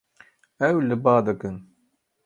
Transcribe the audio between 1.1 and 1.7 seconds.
dikin.